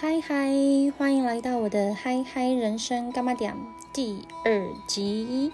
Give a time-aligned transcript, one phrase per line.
[0.00, 0.48] 嗨嗨，
[0.96, 3.52] 欢迎来到我的嗨嗨人生干嘛点
[3.92, 5.50] 第二集。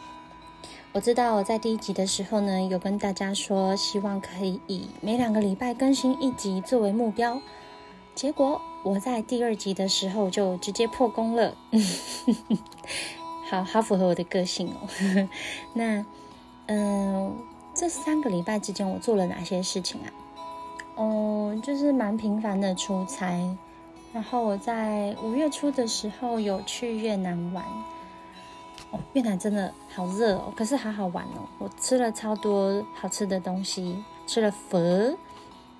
[0.93, 7.41] 我知道我在第一集的时候呢，有跟大家说，希望可以以每两个礼拜更新一集作为目标。
[8.15, 11.56] 结果我在第二集的时候就直接破功了，
[13.49, 15.29] 好好符合我的个性哦。
[15.72, 16.05] 那
[16.66, 17.34] 嗯，
[17.73, 20.12] 这三个礼拜之间我做了哪些事情啊？
[20.97, 23.56] 哦，就是蛮频繁的出差。
[24.15, 27.64] 然后我在五月初的时候有去越南玩，
[28.92, 31.42] 哦，越南真的好热哦，可是好好玩哦。
[31.59, 35.16] 我吃了超多好吃的东西，吃了佛，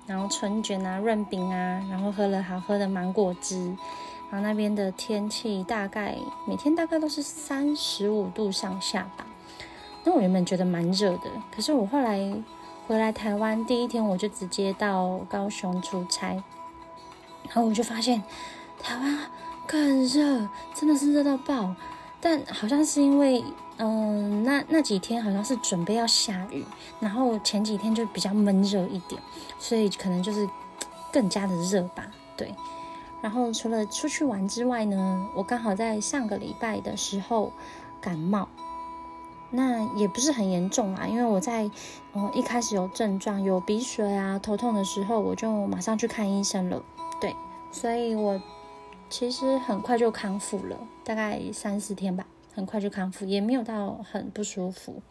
[0.05, 3.73] 然后春卷啊、润饼啊，然后喝了好喝的芒果汁。
[4.29, 9.25] 然后那边的天气大概每天大概都是三十五度上下吧。
[10.03, 12.19] 那我原本觉得蛮热的，可是我后来
[12.85, 16.43] 回来台湾第一天，我就直接到高雄出差。
[17.45, 18.21] 然后我就发现，
[18.81, 19.19] 台湾
[19.67, 21.75] 更热，真的是热到爆。
[22.21, 23.43] 但好像是因为，
[23.77, 26.65] 嗯，那那几天好像是准备要下雨，
[26.99, 29.21] 然后前几天就比较闷热一点，
[29.59, 30.49] 所以可能就是
[31.11, 32.07] 更加的热吧。
[32.35, 32.53] 对。
[33.21, 37.51] 然后除了出去玩之外呢，我刚好在上个礼拜的时候
[38.01, 38.47] 感冒，
[39.51, 41.69] 那也不是很严重啊，因为我在
[42.13, 46.81] 哦一开始有症状，有鼻水啊、头痛的时候，我就马上去看医生了。
[47.71, 48.41] 所以我
[49.09, 55.01] 其实很快就康复了，大概三四天吧，很快就康复，也没有到很不舒服。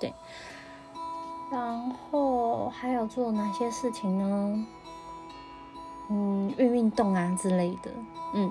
[0.00, 0.12] 对，
[1.52, 4.66] 然后还有做哪些事情呢？
[6.08, 7.90] 嗯，运运动啊之类的。
[8.34, 8.50] 嗯，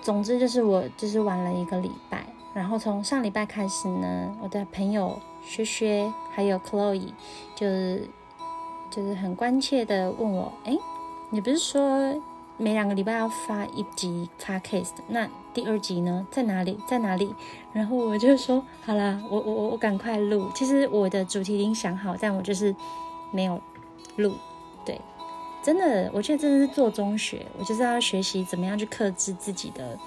[0.00, 7.12] 总之就是我就是玩了一个礼拜，然后从上礼拜开始呢，我的朋友薛薛还有 Chloe
[7.54, 8.08] 就是
[8.90, 10.76] 就是很关切的问我，哎。
[11.32, 12.12] 你不是说
[12.60, 14.90] 每两个礼拜要发一集 podcast？
[15.08, 16.26] 那第二集呢？
[16.30, 16.78] 在哪里？
[16.86, 17.34] 在哪里？
[17.72, 20.50] 然后我就说好啦，我我我赶快录。
[20.54, 22.76] 其实我的主题已经想好，但我就是
[23.32, 23.58] 没有
[24.16, 24.34] 录。
[24.84, 25.00] 对，
[25.62, 29.98] 真的，我觉得真的是做中学，我就是要学习怎么样去克制自己的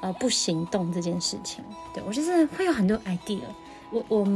[0.00, 1.62] 呃不行动这件事情。
[1.92, 3.42] 对我就是会有很多 idea。
[3.90, 4.26] 我我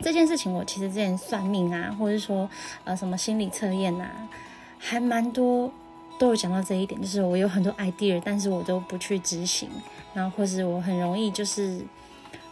[0.00, 2.48] 这件事情，我其实之前算命啊，或者说
[2.84, 4.10] 呃什么心理测验啊。
[4.84, 5.70] 还蛮多
[6.18, 9.68] 都有讲到这一点，就是我有很多 idea，但是我都不去执行，
[10.14, 11.84] 然后或是我很容易就是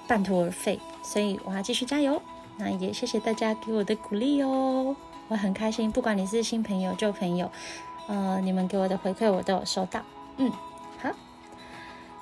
[0.09, 2.21] 半途而废，所以我要继续加油。
[2.57, 4.95] 那也谢谢大家给我的鼓励哦，
[5.29, 7.51] 我很开心，不管你是新朋友旧朋友，
[8.07, 10.03] 呃，你们给我的回馈我都有收到。
[10.37, 10.51] 嗯，
[10.99, 11.11] 好，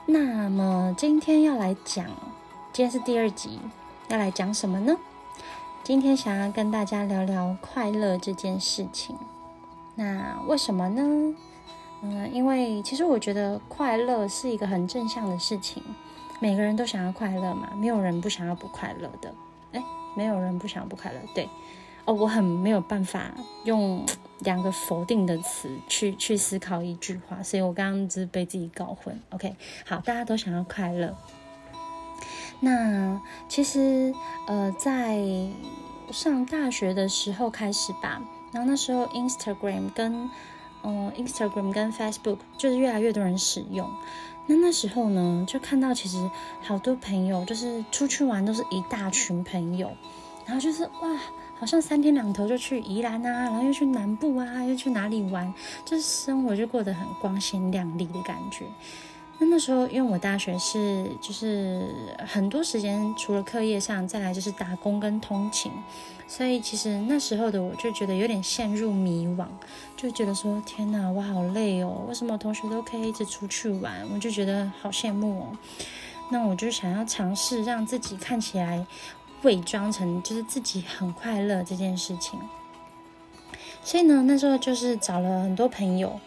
[0.06, 2.06] 那么今天要来讲，
[2.72, 3.58] 今天是第二集，
[4.08, 4.96] 要来讲什么呢？
[5.82, 9.16] 今天想要跟大家聊聊快乐这件事情。
[9.98, 11.34] 那为什么呢？
[12.02, 15.82] 嗯，因为其实我觉得快乐是一个很正向的事情，
[16.38, 19.34] 每个人都想要快乐嘛，没有人不想要不快乐的。
[19.72, 19.82] 哎，
[20.14, 21.18] 没有人不想要不快乐。
[21.34, 21.48] 对，
[22.04, 23.32] 哦，我很没有办法
[23.64, 24.06] 用
[24.38, 29.20] 两个否定的词去去思考一句话，所以我刚刚只是被自己搞混。
[29.30, 31.12] OK，好，大家都想要快乐。
[32.60, 34.14] 那其实
[34.46, 35.18] 呃，在
[36.12, 38.22] 上大学的时候开始吧。
[38.52, 40.30] 然后那时候，Instagram 跟
[40.82, 43.90] 嗯，Instagram 跟 Facebook 就是越来越多人使用。
[44.46, 46.30] 那那时候呢，就看到其实
[46.62, 49.92] 好多朋友就是出去玩都是一大群朋友，
[50.46, 51.20] 然后就是哇，
[51.58, 55.52] 好像三天两头就去宜兰啊，然后又去南部啊，又去哪里玩，
[55.84, 58.64] 就是生活就过得很光鲜亮丽的感觉。
[59.40, 61.94] 那那时候，因为我大学是就是
[62.26, 65.70] 很多时间，除了课业上，再来就是打工跟通勤，
[66.26, 69.46] 所以其实那时候的我就觉得有点陷入迷惘，
[69.96, 75.56] 就觉得说天哪，我好累哦，为什么同学都可以一直出去玩，我就觉得好羡慕哦。
[76.30, 78.84] 那我就想要尝试让自己看起来
[79.42, 82.40] 伪装成就是自己很快乐这件事情，
[83.84, 86.18] 所以呢，那时候就是找了很多朋友。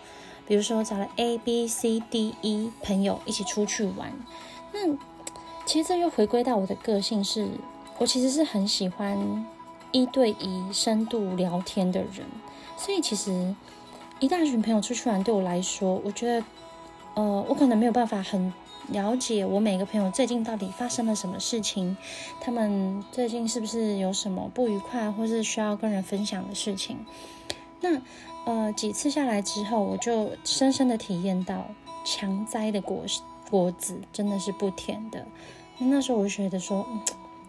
[0.52, 4.12] 比如说找了 A、B、C、D、E 朋友一起出去玩，
[4.74, 4.98] 那
[5.66, 7.48] 其实这又回归到我的个性，是
[7.98, 9.48] 我其实是很喜欢
[9.94, 12.26] 一对一深度聊天的人，
[12.76, 13.56] 所以其实
[14.20, 16.46] 一大群朋友出去玩对我来说，我觉得，
[17.14, 18.52] 呃，我可能没有办法很
[18.90, 21.96] 了解我每个朋友最近到底发生了什么事情，
[22.42, 26.98] 他们最近是不是有什么不愉快，或是需要跟人分享的事情，
[27.82, 28.02] 那。
[28.44, 31.64] 呃，几次下来之后，我就深深的体验到
[32.04, 33.06] 强摘的果
[33.52, 35.24] 果子真的是不甜的。
[35.78, 36.84] 那时候我就觉得说，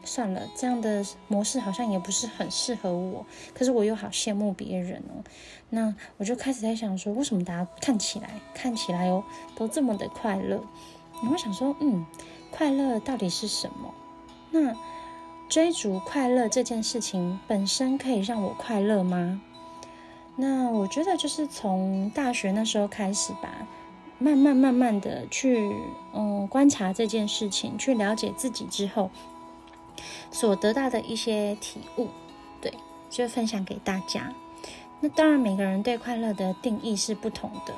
[0.04, 3.24] 算了，这样的模式好像也不是很适合我。
[3.54, 5.24] 可是我又好羡慕别人哦。
[5.70, 9.24] 那我就开始在想说，为什么大家看起来看起来哦
[9.54, 10.62] 都这么的快乐？
[11.22, 12.04] 我会想说，嗯，
[12.50, 13.94] 快乐到底是什么？
[14.50, 14.76] 那
[15.48, 19.40] 追逐快乐这件事情本身可以让我快乐吗？
[20.36, 23.50] 那我觉得就是从大学那时候开始吧，
[24.18, 25.74] 慢慢慢慢的去
[26.14, 29.10] 嗯观察这件事情，去了解自己之后。
[30.30, 32.08] 所得到的一些体悟，
[32.60, 32.72] 对，
[33.10, 34.32] 就分享给大家。
[35.00, 37.74] 那当然，每个人对快乐的定义是不同的。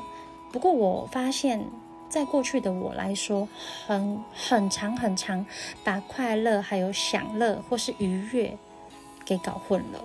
[0.53, 1.67] 不过，我发现，
[2.09, 3.49] 在过去的我来说，
[3.87, 5.45] 很很长很长，
[5.83, 8.57] 把快乐还有享乐或是愉悦
[9.25, 10.05] 给搞混了。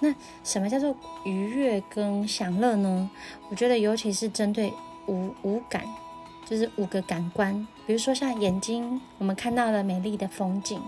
[0.00, 0.94] 那什么叫做
[1.24, 3.10] 愉悦跟享乐呢？
[3.48, 4.72] 我觉得，尤其是针对
[5.06, 5.84] 五五感。
[6.46, 10.80] 就是五个感官，比如说像眼睛，我们看到了美丽的风景；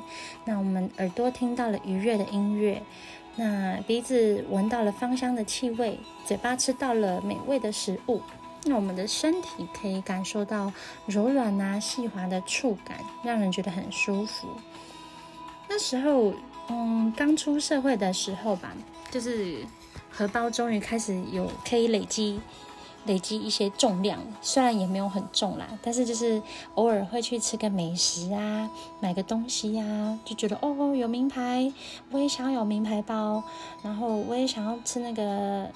[0.44, 2.82] 那我们耳朵听到了愉悦的音乐；
[3.36, 5.92] 那鼻子闻到了芳香的气味；
[6.26, 8.18] 嘴巴吃到了美味的食物；
[8.64, 10.72] 那我们的身体可以感受到
[11.06, 14.48] 柔软啊、细滑的触感，让人觉得很舒服。
[15.68, 16.34] 那时候，
[16.70, 18.74] 嗯，刚出社会的时候吧，
[19.12, 19.58] 就是
[20.10, 22.40] 荷包终于开始有可以累积。
[23.04, 26.40] 累积一些重量，虽然也没有很重啦，但是就是
[26.76, 28.70] 偶尔会去吃个美食啊，
[29.00, 31.72] 买个东西呀，就觉得哦，有名牌，
[32.12, 33.42] 我也想要有名牌包，
[33.82, 35.24] 然后我也想要吃那个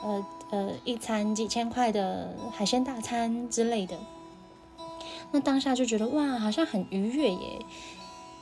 [0.00, 3.98] 呃呃一餐几千块的海鲜大餐之类的。
[5.32, 7.58] 那当下就觉得哇，好像很愉悦耶。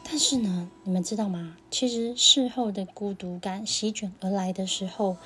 [0.04, 1.56] 但是呢，你们知道吗？
[1.70, 5.16] 其实事后的孤独感席卷而来的时候，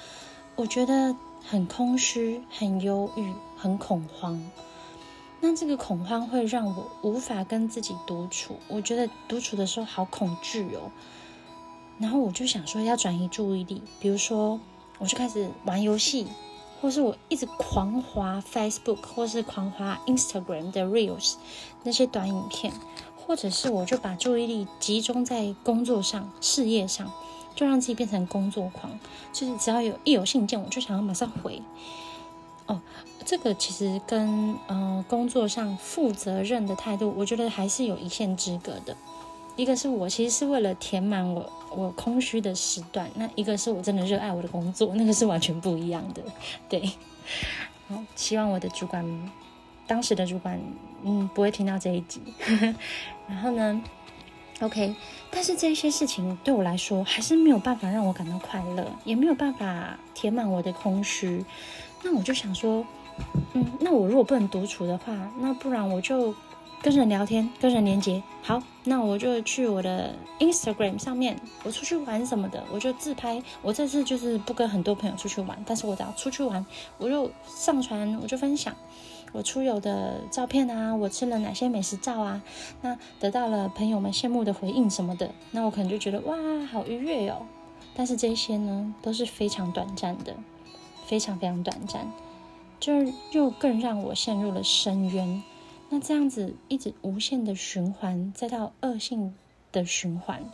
[0.57, 1.15] 我觉得。
[1.51, 4.39] 很空虚，很忧郁，很恐慌。
[5.41, 8.57] 那这个恐慌会让我无法跟自己独处。
[8.69, 10.91] 我觉得独处的时候好恐惧哦。
[11.99, 14.61] 然后我就想说要转移注意力，比如说
[14.99, 16.27] 我就开始玩游戏，
[16.83, 21.37] 或是我一直狂滑 Facebook，或是狂滑 Instagram 的 Reels
[21.83, 22.75] 那些短影片，
[23.29, 27.09] 或者是我就把注意力集中在工作上、事业上。
[27.55, 28.97] 就让自己变成工作狂，
[29.33, 31.61] 就是只要有一有信件，我就想要马上回。
[32.67, 32.81] 哦，
[33.25, 38.97] 这个其实跟呃工作上负责任的态度，我觉得还是有一线之隔的。
[39.57, 46.23] 一个是我其实是为了填满我我空虚的时段，那一个是我真的热爱我的工作，那个是完全不一样的。
[46.69, 46.93] 对，
[47.89, 49.05] 好，希望我的主管，
[49.88, 50.61] 当时的主管，
[51.02, 52.20] 嗯，不会听到这一集。
[53.26, 53.82] 然后呢
[54.61, 54.94] ？OK，
[55.31, 61.44] 但是这些事情对我来说还是没有办法让我感到快乐，也没有办法填满我的空虚。
[62.02, 62.85] 那我就想说，
[63.55, 66.34] 嗯，那我如果不能独处的话，那不然我就
[66.81, 68.23] 跟人聊天，跟人连接。
[68.43, 73.43] 好，那我就去我的 Instagram 上面，我出去玩什么的，我就自拍。
[73.62, 76.64] 我这次就是不跟很多朋友出去玩，但是我只要出去玩，
[76.99, 78.75] 我就上传，我就分享。
[79.33, 82.43] 我出游的照片啊，我吃了哪些美食照啊？
[82.81, 86.37] 那得到了朋友们羡慕的回应什么的，那我可能就觉得哇，
[86.67, 87.47] 好愉悦哟。
[87.95, 90.35] 但是这些呢，都是非常短暂的，
[91.07, 92.11] 非常非常短暂，
[92.81, 92.93] 就
[93.33, 95.43] 又更让我陷入了深渊。
[95.91, 99.35] 那这样子一直无限的循环，再到恶性
[99.73, 100.45] 的循环，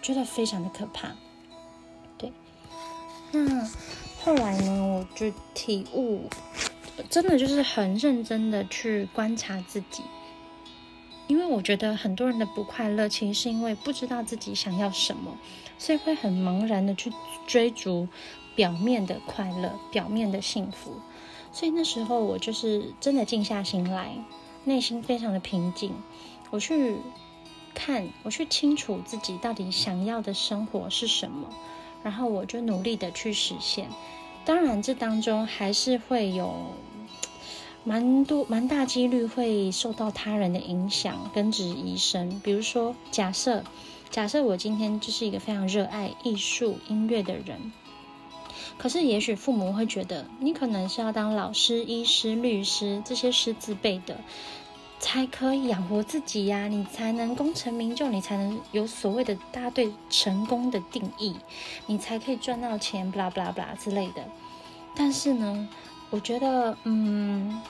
[0.00, 1.12] 觉得非常的可怕。
[2.16, 2.32] 对，
[3.32, 3.68] 那
[4.22, 6.22] 后来呢，我就体悟。
[7.10, 10.02] 真的就是很认真的去观察自己，
[11.26, 15.36] 因为我觉得很多人的不快乐，其实是因为不知道自己想要什么，
[15.78, 17.12] 所以会很茫然的去
[17.46, 18.08] 追逐
[18.54, 20.94] 表面的快乐、表面的幸福。
[21.52, 24.16] 所以那时候我就是真的静下心来，
[24.64, 25.92] 内心非常的平静，
[26.50, 26.96] 我去
[27.74, 31.48] 看，我去清楚自己到底想要的生活是什么，
[32.02, 33.88] 然后我就努力的去实现。
[34.44, 36.54] 当然，这当中还是会有
[37.86, 42.40] 蛮多、蛮大几率会受到他人的影响跟质疑声。
[42.42, 43.62] 比如说，假设
[44.10, 47.72] 假设我今天就是一个非常热爱艺术、音乐的人，
[48.76, 54.16] 可是也许父母会觉得你可能是要当老师、医师、律师这些师资辈的。
[54.98, 61.36] 才可以养活自己呀，你才能功成名就，你才能有所谓的大家对成功的定义，
[61.86, 64.24] 你才可以赚到钱，不啦不啦不啦之类的。
[64.94, 65.68] 但是呢，
[66.10, 67.60] 我觉得，嗯，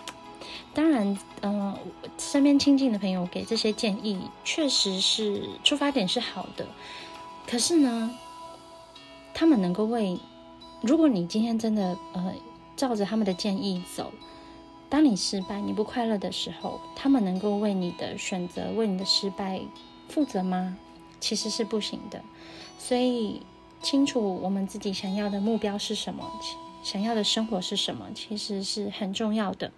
[0.74, 1.76] 当然，嗯，
[2.18, 6.66] 身边亲近的朋友给这些建议，确实是出发点是好的。
[7.46, 8.10] 可是呢，
[9.32, 10.18] 他们能够为，
[10.80, 12.34] 如果你今天真的呃
[12.76, 14.12] 照着他们的建议走。
[14.88, 19.60] 当你失败、你不快乐的时候，他们能够为你的选择、为你的失败
[20.08, 20.76] 负责吗？
[21.18, 22.22] 其实是不行的。
[22.78, 23.42] 所以，
[23.82, 26.30] 清楚我们自己想要的目标是什么，
[26.86, 29.72] 想要的生活是什么，其实是很重要的。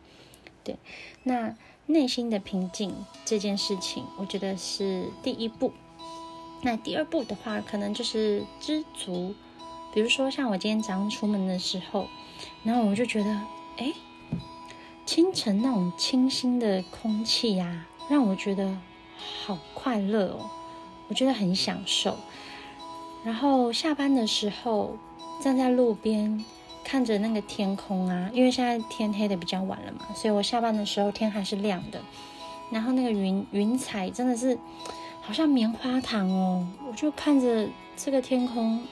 [0.62, 0.76] 对，
[1.22, 5.72] 那内心的平静这件事情，我觉得是第一步。
[6.60, 9.34] 那第二步的话，可能就是知足。
[9.94, 12.08] 比如说，像我今天早上出门的时候，
[12.62, 13.40] 然后我就觉得，
[13.78, 13.94] 哎，
[15.06, 18.76] 清晨那种清新的空气呀，让我觉得
[19.16, 20.50] 好快乐哦，
[21.08, 22.18] 我觉得很享受。
[23.24, 24.98] 然后下班的时候，
[25.40, 26.44] 站在路边
[26.88, 32.00] 看着那个天空啊，因为现在天黑的比较晚了嘛，所以我下班的时候天还是亮的。
[32.70, 34.58] 然后那个云云彩真的是
[35.20, 38.82] 好像棉花糖哦，我就看着这个天空。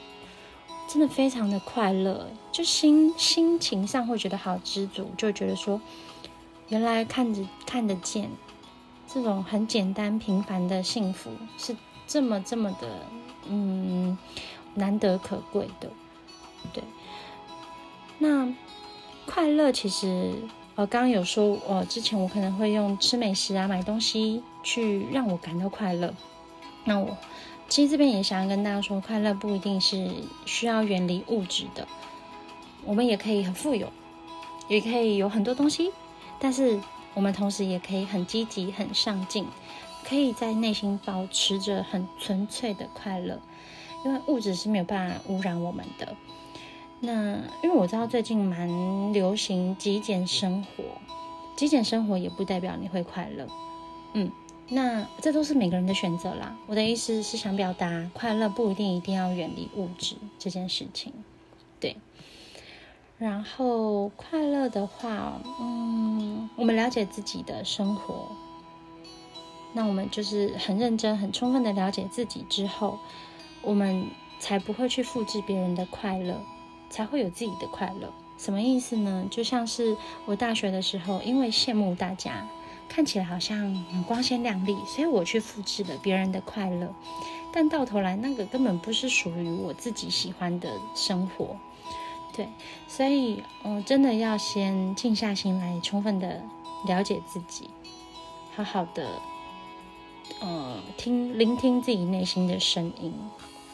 [0.87, 5.81] 真的非常的快乐，就心心情上会觉得好知足，就觉得说，
[6.69, 8.29] 原来看着看得见，
[9.05, 11.75] 这种很简单平凡的幸福是
[12.07, 12.87] 这么这么的，
[13.49, 14.17] 嗯，
[14.75, 15.89] 难得可贵的。
[16.71, 16.81] 对，
[18.19, 18.53] 那
[19.25, 20.33] 快乐其实，
[20.75, 26.13] 呃，刚刚有说，呃，之前我可能会用吃美食啊、买东西去让我感到快乐，
[26.85, 27.17] 那我。
[27.69, 30.09] 其实这边也想要跟大家说，快乐不一定是
[30.45, 31.85] 需要远离物质的，
[32.85, 33.91] 我们也可以很富有，
[34.69, 35.91] 也可以有很多东西，
[36.39, 36.79] 但是
[37.13, 39.45] 我们同时也可以很积极、很上进，
[40.05, 43.37] 可以在内心保持着很纯粹的快乐，
[44.05, 46.15] 因为物质是没有办法污染我们的。
[46.99, 50.83] 那因为我知道最近蛮流行极简生活，
[51.55, 53.47] 极简生活也不代表你会快乐，
[54.13, 54.31] 嗯。
[54.69, 56.53] 那这都是每个人的选择啦。
[56.67, 61.13] 我的意思是想表达，快乐不一定一定要远离物质这件事情，
[61.79, 61.95] 对。
[63.17, 68.27] 然后快乐的话，嗯，我们了解自己的生活，
[69.71, 72.99] 那我们就是很认真、很充分的了解自己之后，
[73.61, 74.05] 我们
[74.37, 76.41] 才不会去复制别人的快乐，
[76.89, 78.11] 才会有自己的快乐。
[78.37, 79.25] 什么意思呢？
[79.29, 82.47] 就像是我大学的时候，因为羡慕大家。
[82.89, 83.57] 看起来好像
[83.91, 86.95] 很光鲜亮丽，所以我去复制了别人的快乐，
[87.51, 91.57] 但到头来那个根本不是属于我自己喜欢的生活。
[92.33, 92.47] 对，
[92.87, 96.41] 所以嗯，真的要先静下心来，充分的
[96.87, 97.69] 了解自己，
[98.55, 99.05] 好好的
[100.39, 103.13] 呃听聆听自己内心的声音。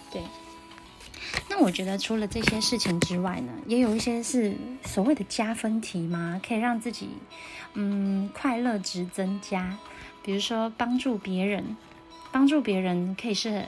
[0.10, 0.24] 对，
[1.50, 6.42] 那我觉得除了这些事情之外呢，也有一些是所谓的加分题吗？
[6.46, 7.10] 可以让自己。
[7.76, 9.78] 嗯，快乐值增加，
[10.22, 11.76] 比如说帮助别人，
[12.32, 13.66] 帮助别人可以是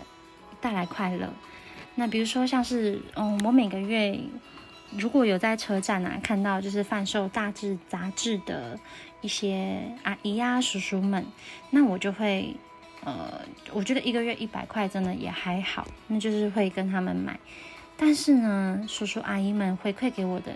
[0.61, 1.33] 带来快乐。
[1.95, 4.19] 那比如说像是，嗯，我每个月
[4.95, 8.79] 如果有在车站啊看到就是贩售大志杂志的
[9.21, 11.25] 一些阿姨啊叔叔们，
[11.71, 12.55] 那我就会，
[13.05, 13.39] 呃，
[13.71, 17.39] 我觉得一个月一百块真的也还好，那就是会跟他们买。
[17.95, 20.51] 但是呢，叔叔阿姨们回馈给我的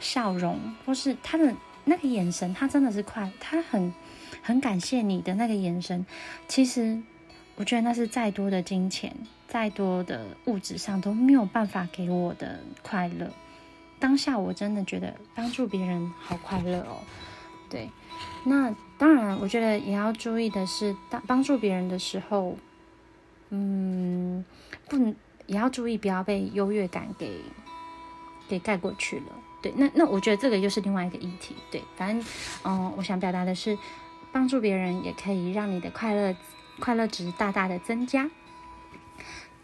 [0.00, 1.54] 笑容或是他的。
[1.84, 3.92] 那个眼神，他真的是快，他很
[4.40, 6.06] 很感谢你的那个眼神。
[6.46, 6.96] 其实，
[7.56, 9.12] 我觉得那是再多的金钱、
[9.48, 13.28] 再多的物质上都没有办法给我的快乐。
[13.98, 17.02] 当下我真的觉得帮助别人好快乐哦。
[17.72, 17.88] 对，
[18.44, 22.54] 那当然，我觉得也要注意的是，当帮助别人的时候，
[23.48, 24.44] 嗯，
[24.90, 27.40] 不能也要注意不要被优越感给
[28.46, 29.24] 给盖过去了。
[29.62, 31.56] 对，那那我觉得这个又是另外一个议题。
[31.70, 32.26] 对，反正，
[32.64, 33.78] 嗯，我想表达的是，
[34.32, 36.36] 帮助别人也可以让你的快乐
[36.78, 38.28] 快乐值大大的增加。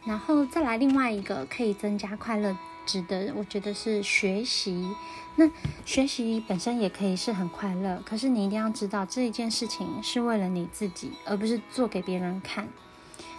[0.06, 2.56] 然后再来另外一个可以增加快乐
[2.88, 4.88] 值得，我觉得是学习。
[5.36, 5.48] 那
[5.84, 12.66] 学习本身也可以是很快乐，可是你一定要知道这一件事情是为了你自己，而不是做给别人看。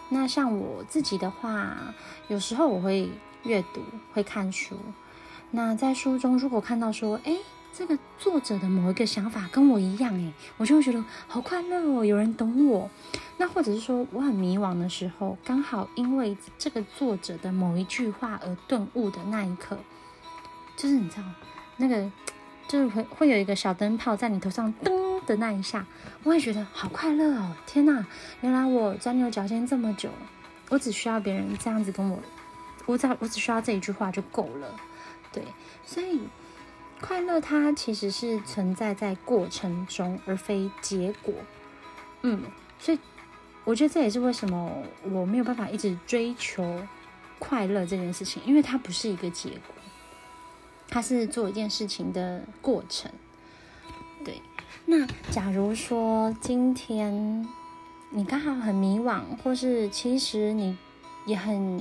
[0.09, 1.75] 那像我自己的话，
[2.27, 3.09] 有时候我会
[3.43, 3.81] 阅读，
[4.13, 4.77] 会看书。
[5.49, 7.35] 那在书中，如果看到说，哎，
[7.73, 12.89] 这个作者的某一个想法跟我一样，哎，我就会觉得好快乐哦，有人懂我。
[13.39, 19.79] 那或者是说，我很迷惘的时候，刚好因为这个作者的某一句话而顿悟的那一刻，
[20.75, 21.23] 就是你知道，
[21.77, 22.11] 那个
[22.67, 25.85] 就是会会有一个小灯泡在你头上噔的那一下，
[26.23, 27.55] 我也觉得好快乐哦！
[27.65, 28.05] 天哪，
[28.41, 30.09] 原来我钻牛角尖这么久，
[30.67, 32.19] 我只需要别人这样子跟我，
[32.85, 34.75] 我只我只需要这一句话就够了。
[35.31, 35.41] 对，
[35.85, 36.23] 所以
[36.99, 41.33] 快乐它其实是存在在过程中，而非结果。
[42.21, 42.43] 嗯，
[42.77, 42.99] 所以
[43.65, 44.71] 我觉得这也是为什么
[45.11, 46.81] 我没有办法一直追求
[47.37, 49.75] 快乐这件事情，因为它不是一个结果，
[50.87, 53.11] 它是做一件事情的过程。
[54.25, 54.41] 对，
[54.85, 57.47] 那假如说今天
[58.09, 60.77] 你刚好很迷惘，或是其实你
[61.25, 61.79] 也很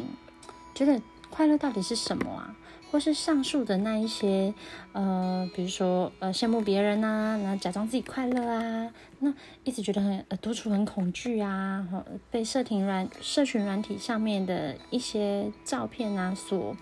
[0.74, 2.54] 觉得快乐到底是什么啊？
[2.90, 4.52] 或是上述的那一些，
[4.92, 9.32] 呃，比如说呃羡慕别人呐，然后假装自己快乐啊，那
[9.64, 11.86] 一直觉得很呃独处很恐惧啊，
[12.30, 16.74] 被社群软社群软体上面的一些照片啊所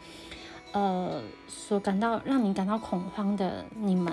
[0.72, 4.12] 呃所感到让你感到恐慌的你们，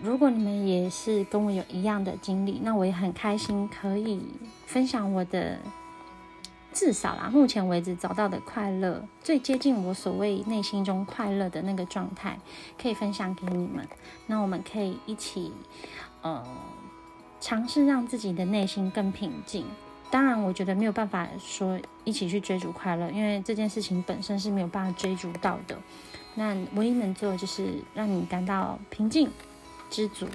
[0.00, 4.20] 如果你们也是跟我有一样的经历，那我也很开心可以
[4.66, 5.58] 分享我的。
[6.74, 12.36] 至少啦，目前为止找到的快乐，最接近我所谓内心中快乐的那个状态，
[12.76, 13.88] 可以分享给你们。
[14.26, 15.52] 那我们可以一起，
[16.22, 16.44] 呃，
[17.40, 19.64] 尝试让自己的内心更平静。
[20.10, 25.78] 当然，我觉得没有办法说一起去追逐快乐，因为这件事情本身是没有办法追逐到的。
[26.34, 29.30] 那唯一能做的就是让你感到平静、
[29.88, 30.26] 知足。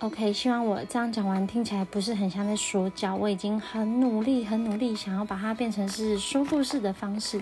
[0.00, 3.14] OK，希望我这样讲完听起来不是很像在说教。
[3.14, 7.38] 我已经很努力、很努力，想要把它变成是说故事的方式。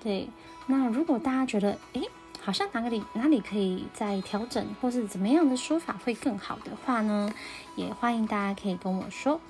[0.00, 0.28] 对，
[0.66, 2.02] 那如果大家觉得，诶，
[2.40, 7.28] 好像哪里哪里可以再调整，或是怎么样的说法会更好的话呢，
[7.74, 9.40] 也欢迎大家可以跟我说。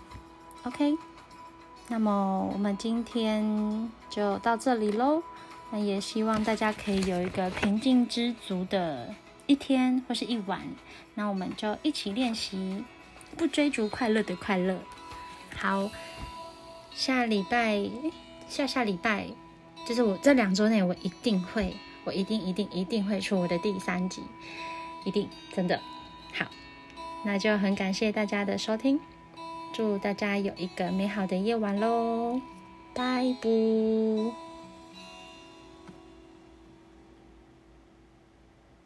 [0.62, 0.96] OK，
[1.88, 5.22] 那么我们今天就到这里喽。
[5.70, 9.14] 那也希望大家可以有一个平静知足的。
[9.47, 10.61] 一天或是一晚，
[11.15, 12.85] 那我们就一起练习，
[13.37, 14.79] 不追逐快乐的快乐。
[15.55, 15.91] 好，
[16.93, 17.88] 下礼拜
[18.49, 19.29] 下下礼拜，
[19.87, 21.75] 就是我这两周内，我一定会，
[22.05, 24.23] 我一定一定一定会出我的第三集，
[25.05, 25.81] 一定真的
[26.33, 26.47] 好。
[27.25, 29.00] 那就很感谢大家的收听，
[29.73, 32.41] 祝大家有一个美好的夜晚喽，
[32.95, 34.46] 拜拜。